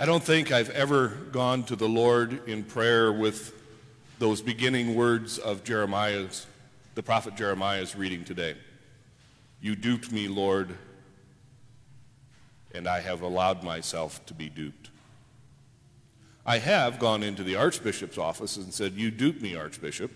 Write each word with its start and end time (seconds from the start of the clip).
I 0.00 0.06
don't 0.06 0.24
think 0.24 0.50
I've 0.50 0.70
ever 0.70 1.08
gone 1.30 1.62
to 1.64 1.76
the 1.76 1.86
Lord 1.86 2.48
in 2.48 2.64
prayer 2.64 3.12
with 3.12 3.52
those 4.18 4.40
beginning 4.40 4.94
words 4.94 5.36
of 5.36 5.62
Jeremiah's, 5.62 6.46
the 6.94 7.02
prophet 7.02 7.36
Jeremiah's 7.36 7.94
reading 7.94 8.24
today. 8.24 8.56
You 9.60 9.76
duped 9.76 10.10
me, 10.10 10.26
Lord, 10.26 10.74
and 12.74 12.88
I 12.88 13.00
have 13.00 13.20
allowed 13.20 13.62
myself 13.62 14.24
to 14.24 14.32
be 14.32 14.48
duped. 14.48 14.88
I 16.46 16.56
have 16.56 16.98
gone 16.98 17.22
into 17.22 17.42
the 17.42 17.56
Archbishop's 17.56 18.16
office 18.16 18.56
and 18.56 18.72
said, 18.72 18.94
You 18.94 19.10
duped 19.10 19.42
me, 19.42 19.54
Archbishop. 19.54 20.12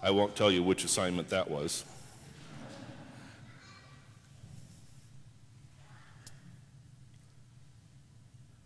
I 0.00 0.12
won't 0.12 0.36
tell 0.36 0.52
you 0.52 0.62
which 0.62 0.84
assignment 0.84 1.30
that 1.30 1.50
was. 1.50 1.84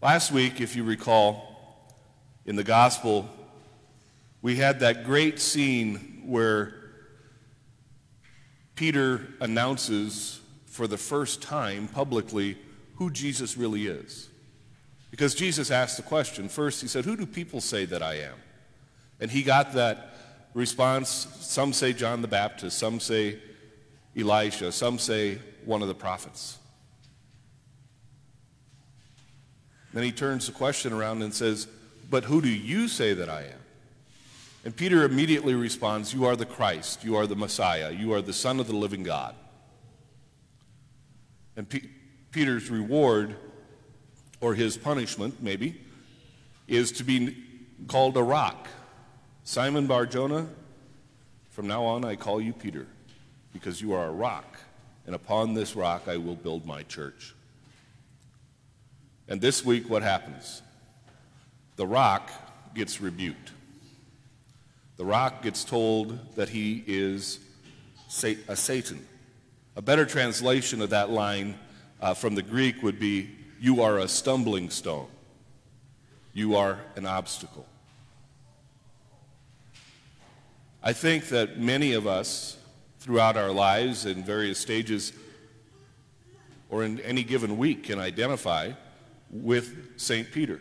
Last 0.04 0.32
week, 0.32 0.60
if 0.60 0.76
you 0.76 0.84
recall, 0.84 1.96
in 2.44 2.56
the 2.56 2.62
gospel, 2.62 3.26
we 4.42 4.56
had 4.56 4.80
that 4.80 5.04
great 5.04 5.40
scene 5.40 6.24
where 6.26 6.74
Peter 8.74 9.26
announces 9.40 10.42
for 10.66 10.86
the 10.86 10.98
first 10.98 11.40
time 11.40 11.88
publicly 11.88 12.58
who 12.96 13.10
Jesus 13.10 13.56
really 13.56 13.86
is. 13.86 14.28
Because 15.10 15.34
Jesus 15.34 15.70
asked 15.70 15.96
the 15.96 16.02
question. 16.02 16.50
First, 16.50 16.82
he 16.82 16.86
said, 16.86 17.06
Who 17.06 17.16
do 17.16 17.24
people 17.24 17.62
say 17.62 17.86
that 17.86 18.02
I 18.02 18.16
am? 18.16 18.34
And 19.20 19.30
he 19.30 19.42
got 19.42 19.72
that 19.72 20.16
response. 20.52 21.08
Some 21.40 21.72
say 21.72 21.94
John 21.94 22.20
the 22.20 22.28
Baptist, 22.28 22.76
some 22.76 23.00
say 23.00 23.38
Elisha, 24.14 24.70
some 24.70 24.98
say 24.98 25.38
one 25.64 25.80
of 25.80 25.88
the 25.88 25.94
prophets. 25.94 26.58
Then 29.94 30.02
he 30.02 30.12
turns 30.12 30.46
the 30.46 30.52
question 30.52 30.92
around 30.92 31.22
and 31.22 31.32
says, 31.32 31.68
But 32.10 32.24
who 32.24 32.42
do 32.42 32.48
you 32.48 32.88
say 32.88 33.14
that 33.14 33.28
I 33.28 33.42
am? 33.42 33.60
And 34.64 34.76
Peter 34.76 35.04
immediately 35.04 35.54
responds, 35.54 36.12
You 36.12 36.24
are 36.24 36.34
the 36.34 36.44
Christ, 36.44 37.04
you 37.04 37.14
are 37.16 37.28
the 37.28 37.36
Messiah, 37.36 37.92
you 37.92 38.12
are 38.12 38.20
the 38.20 38.32
Son 38.32 38.58
of 38.58 38.66
the 38.66 38.74
living 38.74 39.04
God. 39.04 39.36
And 41.56 41.68
P- 41.68 41.88
Peter's 42.32 42.70
reward, 42.70 43.36
or 44.40 44.54
his 44.54 44.76
punishment, 44.76 45.40
maybe, 45.40 45.80
is 46.66 46.90
to 46.92 47.04
be 47.04 47.36
called 47.86 48.16
a 48.16 48.22
rock. 48.22 48.66
Simon 49.44 49.86
Barjona, 49.86 50.48
from 51.50 51.68
now 51.68 51.84
on 51.84 52.04
I 52.04 52.16
call 52.16 52.40
you 52.40 52.52
Peter, 52.52 52.88
because 53.52 53.80
you 53.80 53.92
are 53.92 54.06
a 54.06 54.12
rock, 54.12 54.56
and 55.06 55.14
upon 55.14 55.54
this 55.54 55.76
rock 55.76 56.08
I 56.08 56.16
will 56.16 56.34
build 56.34 56.66
my 56.66 56.82
church. 56.82 57.34
And 59.28 59.40
this 59.40 59.64
week, 59.64 59.88
what 59.88 60.02
happens? 60.02 60.62
The 61.76 61.86
rock 61.86 62.30
gets 62.74 63.00
rebuked. 63.00 63.52
The 64.96 65.04
rock 65.04 65.42
gets 65.42 65.64
told 65.64 66.34
that 66.36 66.48
he 66.50 66.84
is 66.86 67.40
a 68.48 68.56
Satan. 68.56 69.06
A 69.76 69.82
better 69.82 70.04
translation 70.04 70.80
of 70.80 70.90
that 70.90 71.10
line 71.10 71.58
uh, 72.00 72.14
from 72.14 72.34
the 72.34 72.42
Greek 72.42 72.82
would 72.82 73.00
be 73.00 73.30
You 73.60 73.82
are 73.82 73.98
a 73.98 74.08
stumbling 74.08 74.70
stone. 74.70 75.08
You 76.32 76.56
are 76.56 76.78
an 76.96 77.06
obstacle. 77.06 77.66
I 80.82 80.92
think 80.92 81.28
that 81.28 81.58
many 81.58 81.94
of 81.94 82.06
us 82.06 82.58
throughout 82.98 83.36
our 83.36 83.50
lives 83.50 84.04
in 84.06 84.22
various 84.22 84.58
stages 84.58 85.12
or 86.68 86.84
in 86.84 87.00
any 87.00 87.22
given 87.22 87.56
week 87.56 87.84
can 87.84 87.98
identify 87.98 88.72
with 89.30 89.98
St. 89.98 90.30
Peter. 90.30 90.60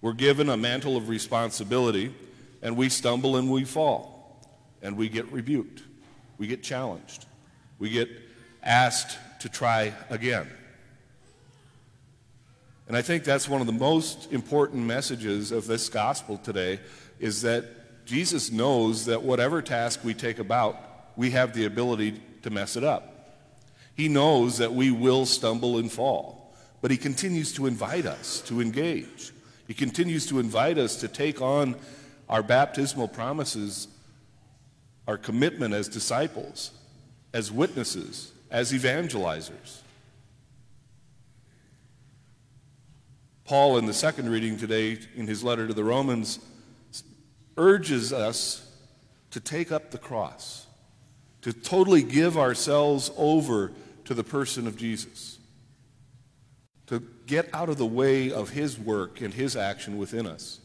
We're 0.00 0.12
given 0.12 0.48
a 0.48 0.56
mantle 0.56 0.96
of 0.96 1.08
responsibility, 1.08 2.14
and 2.62 2.76
we 2.76 2.88
stumble 2.88 3.36
and 3.36 3.50
we 3.50 3.64
fall, 3.64 4.42
and 4.82 4.96
we 4.96 5.08
get 5.08 5.30
rebuked, 5.32 5.82
we 6.38 6.46
get 6.46 6.62
challenged, 6.62 7.26
we 7.78 7.90
get 7.90 8.08
asked 8.62 9.18
to 9.40 9.48
try 9.48 9.94
again. 10.10 10.48
And 12.86 12.96
I 12.96 13.02
think 13.02 13.24
that's 13.24 13.48
one 13.48 13.60
of 13.60 13.66
the 13.66 13.72
most 13.72 14.30
important 14.32 14.84
messages 14.84 15.52
of 15.52 15.66
this 15.66 15.88
gospel 15.88 16.36
today 16.36 16.80
is 17.18 17.42
that 17.42 17.64
Jesus 18.04 18.50
knows 18.50 19.06
that 19.06 19.22
whatever 19.22 19.62
task 19.62 20.00
we 20.04 20.12
take 20.12 20.38
about, 20.38 20.76
we 21.16 21.30
have 21.30 21.54
the 21.54 21.64
ability 21.64 22.20
to 22.42 22.50
mess 22.50 22.76
it 22.76 22.84
up. 22.84 23.10
He 23.94 24.08
knows 24.08 24.58
that 24.58 24.74
we 24.74 24.90
will 24.90 25.24
stumble 25.24 25.78
and 25.78 25.90
fall. 25.90 26.43
But 26.84 26.90
he 26.90 26.98
continues 26.98 27.50
to 27.54 27.66
invite 27.66 28.04
us 28.04 28.42
to 28.42 28.60
engage. 28.60 29.32
He 29.66 29.72
continues 29.72 30.26
to 30.26 30.38
invite 30.38 30.76
us 30.76 30.96
to 30.96 31.08
take 31.08 31.40
on 31.40 31.76
our 32.28 32.42
baptismal 32.42 33.08
promises, 33.08 33.88
our 35.08 35.16
commitment 35.16 35.72
as 35.72 35.88
disciples, 35.88 36.72
as 37.32 37.50
witnesses, 37.50 38.32
as 38.50 38.70
evangelizers. 38.74 39.80
Paul, 43.46 43.78
in 43.78 43.86
the 43.86 43.94
second 43.94 44.28
reading 44.28 44.58
today, 44.58 44.98
in 45.16 45.26
his 45.26 45.42
letter 45.42 45.66
to 45.66 45.72
the 45.72 45.84
Romans, 45.84 46.38
urges 47.56 48.12
us 48.12 48.70
to 49.30 49.40
take 49.40 49.72
up 49.72 49.90
the 49.90 49.96
cross, 49.96 50.66
to 51.40 51.54
totally 51.54 52.02
give 52.02 52.36
ourselves 52.36 53.10
over 53.16 53.72
to 54.04 54.12
the 54.12 54.22
person 54.22 54.66
of 54.66 54.76
Jesus 54.76 55.38
to 56.86 57.02
get 57.26 57.48
out 57.54 57.68
of 57.68 57.78
the 57.78 57.86
way 57.86 58.30
of 58.30 58.50
his 58.50 58.78
work 58.78 59.20
and 59.20 59.32
his 59.32 59.56
action 59.56 59.96
within 59.96 60.26
us. 60.26 60.60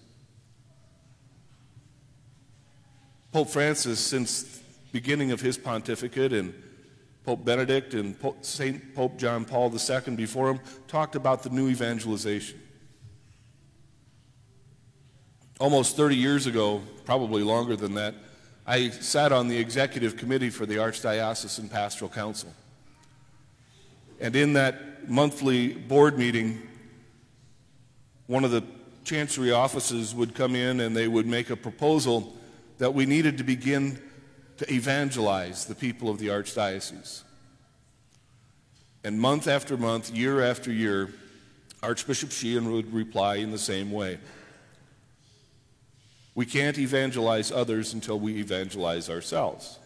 Pope 3.31 3.49
Francis, 3.49 3.99
since 3.99 4.59
beginning 4.91 5.31
of 5.31 5.39
his 5.39 5.57
pontificate, 5.57 6.33
and 6.33 6.53
Pope 7.23 7.45
Benedict 7.45 7.93
and 7.93 8.15
St. 8.41 8.95
Pope 8.95 9.17
John 9.17 9.45
Paul 9.45 9.71
II 9.71 10.15
before 10.15 10.49
him, 10.49 10.59
talked 10.87 11.15
about 11.15 11.43
the 11.43 11.49
new 11.49 11.69
evangelization. 11.69 12.59
Almost 15.59 15.95
30 15.95 16.15
years 16.15 16.47
ago, 16.47 16.81
probably 17.05 17.43
longer 17.43 17.75
than 17.75 17.93
that, 17.95 18.15
I 18.65 18.89
sat 18.89 19.31
on 19.31 19.47
the 19.47 19.57
executive 19.57 20.15
committee 20.15 20.49
for 20.49 20.65
the 20.65 20.75
Archdiocesan 20.75 21.69
Pastoral 21.69 22.09
Council. 22.09 22.53
And 24.19 24.35
in 24.35 24.53
that 24.53 25.09
monthly 25.09 25.69
board 25.73 26.17
meeting, 26.17 26.61
one 28.27 28.43
of 28.43 28.51
the 28.51 28.63
chancery 29.03 29.51
offices 29.51 30.13
would 30.13 30.35
come 30.35 30.55
in 30.55 30.81
and 30.81 30.95
they 30.95 31.07
would 31.07 31.25
make 31.25 31.49
a 31.49 31.55
proposal 31.55 32.37
that 32.77 32.93
we 32.93 33.05
needed 33.05 33.37
to 33.37 33.43
begin 33.43 33.99
to 34.57 34.71
evangelize 34.71 35.65
the 35.65 35.75
people 35.75 36.09
of 36.09 36.19
the 36.19 36.27
archdiocese. 36.27 37.23
And 39.03 39.19
month 39.19 39.47
after 39.47 39.77
month, 39.77 40.11
year 40.11 40.41
after 40.41 40.71
year, 40.71 41.13
Archbishop 41.81 42.31
Sheehan 42.31 42.71
would 42.71 42.93
reply 42.93 43.37
in 43.37 43.51
the 43.51 43.57
same 43.57 43.91
way. 43.91 44.19
We 46.35 46.45
can't 46.45 46.77
evangelize 46.77 47.51
others 47.51 47.93
until 47.93 48.19
we 48.19 48.37
evangelize 48.37 49.09
ourselves. 49.09 49.79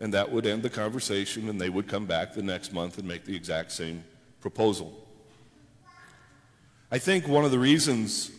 And 0.00 0.12
that 0.12 0.30
would 0.30 0.46
end 0.46 0.62
the 0.62 0.70
conversation, 0.70 1.48
and 1.48 1.60
they 1.60 1.70
would 1.70 1.88
come 1.88 2.06
back 2.06 2.34
the 2.34 2.42
next 2.42 2.72
month 2.72 2.98
and 2.98 3.06
make 3.06 3.24
the 3.24 3.36
exact 3.36 3.72
same 3.72 4.04
proposal. 4.40 4.92
I 6.90 6.98
think 6.98 7.26
one 7.26 7.44
of 7.44 7.50
the 7.50 7.58
reasons 7.58 8.30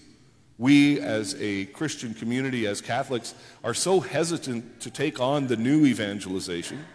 we 0.57 0.99
as 1.01 1.35
a 1.39 1.65
Christian 1.67 2.13
community, 2.13 2.67
as 2.67 2.81
Catholics, 2.81 3.33
are 3.63 3.73
so 3.73 3.99
hesitant 3.99 4.79
to 4.81 4.89
take 4.89 5.19
on 5.19 5.47
the 5.47 5.57
new 5.57 5.85
evangelization, 5.85 6.85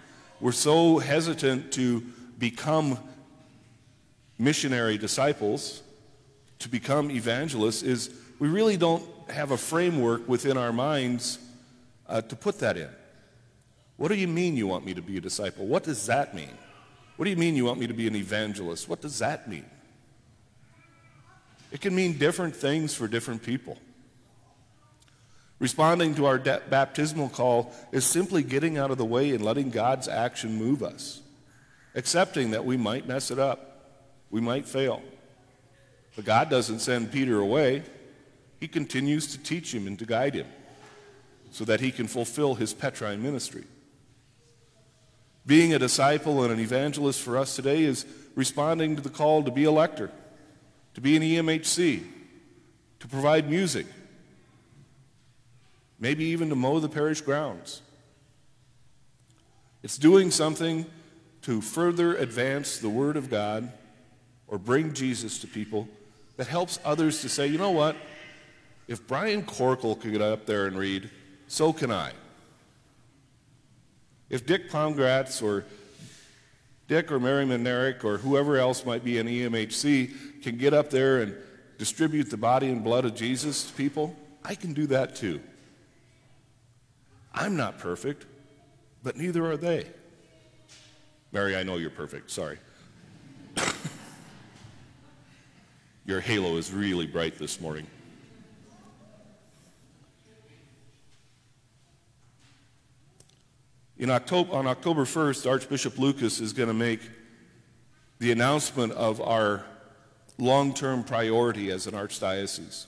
we're 0.40 0.52
so 0.52 0.98
hesitant 0.98 1.72
to 1.72 2.00
become 2.38 2.98
missionary 4.38 4.96
disciples, 4.96 5.82
to 6.60 6.68
become 6.68 7.10
evangelists, 7.10 7.82
is 7.82 8.10
we 8.38 8.48
really 8.48 8.78
don't 8.78 9.04
have 9.28 9.50
a 9.50 9.56
framework 9.58 10.26
within 10.26 10.56
our 10.56 10.72
minds 10.72 11.38
uh, 12.08 12.22
to 12.22 12.34
put 12.34 12.58
that 12.60 12.78
in. 12.78 12.88
What 14.00 14.08
do 14.08 14.14
you 14.14 14.28
mean 14.28 14.56
you 14.56 14.66
want 14.66 14.86
me 14.86 14.94
to 14.94 15.02
be 15.02 15.18
a 15.18 15.20
disciple? 15.20 15.66
What 15.66 15.82
does 15.82 16.06
that 16.06 16.34
mean? 16.34 16.56
What 17.16 17.26
do 17.26 17.30
you 17.30 17.36
mean 17.36 17.54
you 17.54 17.66
want 17.66 17.78
me 17.78 17.86
to 17.86 17.92
be 17.92 18.06
an 18.06 18.16
evangelist? 18.16 18.88
What 18.88 19.02
does 19.02 19.18
that 19.18 19.46
mean? 19.46 19.66
It 21.70 21.82
can 21.82 21.94
mean 21.94 22.16
different 22.16 22.56
things 22.56 22.94
for 22.94 23.06
different 23.08 23.42
people. 23.42 23.76
Responding 25.58 26.14
to 26.14 26.24
our 26.24 26.38
de- 26.38 26.62
baptismal 26.70 27.28
call 27.28 27.74
is 27.92 28.06
simply 28.06 28.42
getting 28.42 28.78
out 28.78 28.90
of 28.90 28.96
the 28.96 29.04
way 29.04 29.32
and 29.32 29.44
letting 29.44 29.68
God's 29.68 30.08
action 30.08 30.56
move 30.56 30.82
us, 30.82 31.20
accepting 31.94 32.52
that 32.52 32.64
we 32.64 32.78
might 32.78 33.06
mess 33.06 33.30
it 33.30 33.38
up, 33.38 33.98
we 34.30 34.40
might 34.40 34.66
fail. 34.66 35.02
But 36.16 36.24
God 36.24 36.48
doesn't 36.48 36.78
send 36.78 37.12
Peter 37.12 37.38
away, 37.38 37.82
He 38.60 38.66
continues 38.66 39.26
to 39.26 39.38
teach 39.38 39.74
him 39.74 39.86
and 39.86 39.98
to 39.98 40.06
guide 40.06 40.32
him 40.32 40.46
so 41.50 41.66
that 41.66 41.80
he 41.80 41.92
can 41.92 42.06
fulfill 42.06 42.54
his 42.54 42.72
Petrine 42.72 43.22
ministry. 43.22 43.64
Being 45.50 45.74
a 45.74 45.80
disciple 45.80 46.44
and 46.44 46.52
an 46.52 46.60
evangelist 46.60 47.20
for 47.20 47.36
us 47.36 47.56
today 47.56 47.82
is 47.82 48.06
responding 48.36 48.94
to 48.94 49.02
the 49.02 49.08
call 49.08 49.42
to 49.42 49.50
be 49.50 49.64
a 49.64 49.70
lector, 49.72 50.12
to 50.94 51.00
be 51.00 51.16
an 51.16 51.24
EMHC, 51.24 52.04
to 53.00 53.08
provide 53.08 53.50
music, 53.50 53.86
maybe 55.98 56.26
even 56.26 56.50
to 56.50 56.54
mow 56.54 56.78
the 56.78 56.88
parish 56.88 57.20
grounds. 57.20 57.82
It's 59.82 59.98
doing 59.98 60.30
something 60.30 60.86
to 61.42 61.60
further 61.60 62.14
advance 62.14 62.78
the 62.78 62.88
Word 62.88 63.16
of 63.16 63.28
God 63.28 63.72
or 64.46 64.56
bring 64.56 64.92
Jesus 64.92 65.40
to 65.40 65.48
people 65.48 65.88
that 66.36 66.46
helps 66.46 66.78
others 66.84 67.22
to 67.22 67.28
say, 67.28 67.48
you 67.48 67.58
know 67.58 67.72
what? 67.72 67.96
If 68.86 69.04
Brian 69.08 69.42
Corkle 69.42 70.00
could 70.00 70.12
get 70.12 70.22
up 70.22 70.46
there 70.46 70.68
and 70.68 70.78
read, 70.78 71.10
so 71.48 71.72
can 71.72 71.90
I. 71.90 72.12
If 74.30 74.46
Dick 74.46 74.70
Palmgratz 74.70 75.42
or 75.42 75.66
Dick 76.86 77.12
or 77.12 77.20
Mary 77.20 77.44
Menerick 77.44 78.04
or 78.04 78.18
whoever 78.18 78.56
else 78.56 78.86
might 78.86 79.04
be 79.04 79.18
in 79.18 79.26
EMHC 79.26 80.42
can 80.42 80.56
get 80.56 80.72
up 80.72 80.90
there 80.90 81.20
and 81.20 81.36
distribute 81.78 82.30
the 82.30 82.36
body 82.36 82.68
and 82.68 82.82
blood 82.82 83.04
of 83.04 83.14
Jesus 83.14 83.64
to 83.64 83.72
people, 83.74 84.16
I 84.44 84.54
can 84.54 84.72
do 84.72 84.86
that 84.86 85.16
too. 85.16 85.40
I'm 87.34 87.56
not 87.56 87.78
perfect, 87.78 88.26
but 89.02 89.16
neither 89.16 89.44
are 89.50 89.56
they. 89.56 89.86
Mary, 91.32 91.56
I 91.56 91.62
know 91.62 91.76
you're 91.76 91.90
perfect. 91.90 92.30
Sorry. 92.30 92.58
Your 96.06 96.20
halo 96.20 96.56
is 96.56 96.72
really 96.72 97.06
bright 97.06 97.38
this 97.38 97.60
morning. 97.60 97.86
In 104.00 104.08
October, 104.08 104.54
on 104.54 104.66
October 104.66 105.04
1st, 105.04 105.46
Archbishop 105.46 105.98
Lucas 105.98 106.40
is 106.40 106.54
going 106.54 106.68
to 106.68 106.74
make 106.74 107.02
the 108.18 108.32
announcement 108.32 108.94
of 108.94 109.20
our 109.20 109.62
long 110.38 110.72
term 110.72 111.04
priority 111.04 111.70
as 111.70 111.86
an 111.86 111.92
archdiocese. 111.92 112.86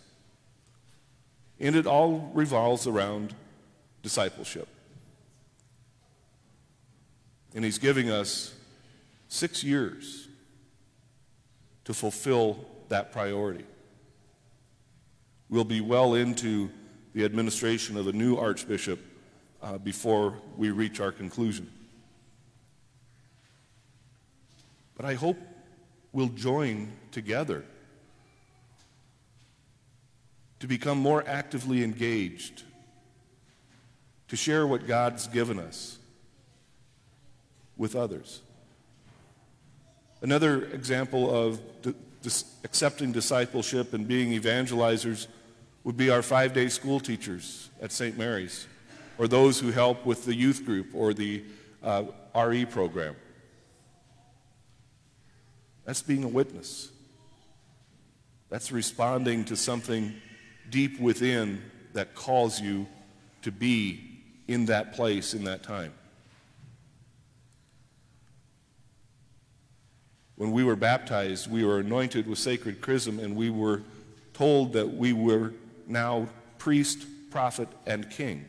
And 1.61 1.77
it 1.77 1.87
all 1.87 2.31
revolves 2.33 2.87
around 2.87 3.35
discipleship. 4.03 4.67
And 7.55 7.63
he's 7.63 7.79
giving 7.79 8.09
us 8.09 8.55
six 9.29 9.63
years 9.63 10.29
to 11.85 11.93
fulfill 11.93 12.65
that 12.89 13.13
priority. 13.13 13.67
We'll 15.51 15.65
be 15.65 15.83
well 15.83 16.15
into 16.15 16.71
the 17.13 17.27
administration 17.27 17.99
of 17.99 18.07
the 18.07 18.15
new 18.15 18.39
archbishop 18.39 18.99
uh, 19.63 19.79
before 19.79 20.35
we 20.57 20.71
reach 20.71 21.01
our 21.01 21.13
conclusion. 21.13 21.71
But 24.97 25.07
I 25.07 25.15
hope 25.15 25.39
we'll 26.13 26.29
join 26.29 26.93
together 27.11 27.65
to 30.61 30.67
become 30.67 30.99
more 30.99 31.25
actively 31.27 31.83
engaged, 31.83 32.63
to 34.29 34.37
share 34.37 34.67
what 34.67 34.87
God's 34.87 35.27
given 35.27 35.59
us 35.59 35.99
with 37.77 37.97
others. 37.97 38.43
Another 40.21 40.67
example 40.67 41.35
of 41.35 41.61
dis- 42.23 42.45
accepting 42.63 43.11
discipleship 43.11 43.93
and 43.93 44.07
being 44.07 44.31
evangelizers 44.41 45.27
would 45.83 45.97
be 45.97 46.11
our 46.11 46.23
five 46.23 46.53
day 46.53 46.69
school 46.69 47.01
teachers 47.01 47.71
at 47.81 47.91
St. 47.91 48.17
Mary's, 48.17 48.69
or 49.19 49.29
those 49.29 49.61
who 49.61 49.71
help 49.71 50.05
with 50.05 50.25
the 50.25 50.35
youth 50.35 50.65
group 50.65 50.89
or 50.95 51.15
the 51.15 51.45
uh, 51.83 52.05
RE 52.35 52.65
program. 52.67 53.17
That's 55.85 56.03
being 56.03 56.25
a 56.25 56.29
witness. 56.29 56.91
That's 58.51 58.71
responding 58.71 59.45
to 59.47 59.57
something 59.57 60.15
deep 60.71 61.01
within 61.01 61.63
that 61.93 62.15
calls 62.15 62.61
you 62.61 62.87
to 63.43 63.51
be 63.51 64.23
in 64.49 64.67
that 64.67 64.95
place 64.95 65.35
in 65.35 65.45
that 65.45 65.63
time. 65.63 65.93
When 70.37 70.53
we 70.53 70.65
were 70.65 70.77
baptized, 70.77 71.51
we 71.51 71.65
were 71.65 71.79
anointed 71.79 72.27
with 72.27 72.39
sacred 72.39 72.81
chrism, 72.81 73.19
and 73.19 73.37
we 73.37 73.51
were 73.51 73.83
told 74.35 74.73
that 74.73 74.95
we 74.95 75.13
were 75.13 75.53
now 75.87 76.29
priest, 76.59 77.07
prophet, 77.31 77.69
and 77.87 78.11
king. 78.11 78.45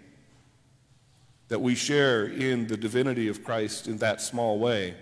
That 1.54 1.60
we 1.60 1.76
share 1.76 2.26
in 2.26 2.66
the 2.66 2.76
divinity 2.76 3.28
of 3.28 3.44
Christ 3.44 3.88
in 3.88 4.00
that 4.00 4.22
small 4.22 4.58
way, 4.58 4.96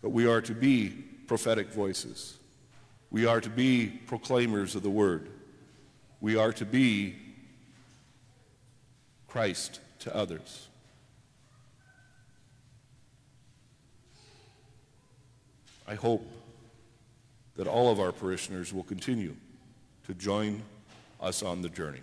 but 0.00 0.10
we 0.10 0.28
are 0.28 0.40
to 0.40 0.54
be 0.54 0.90
prophetic 1.26 1.72
voices. 1.72 2.38
We 3.10 3.26
are 3.26 3.40
to 3.40 3.50
be 3.50 3.88
proclaimers 4.06 4.76
of 4.76 4.84
the 4.84 4.90
word. 4.90 5.28
We 6.20 6.36
are 6.36 6.52
to 6.52 6.64
be 6.64 7.16
Christ 9.26 9.80
to 9.98 10.14
others. 10.14 10.68
I 15.88 15.96
hope 15.96 16.24
that 17.56 17.66
all 17.66 17.90
of 17.90 17.98
our 17.98 18.12
parishioners 18.12 18.72
will 18.72 18.84
continue 18.84 19.34
to 20.06 20.14
join 20.14 20.62
us 21.20 21.42
on 21.42 21.60
the 21.60 21.68
journey. 21.68 22.02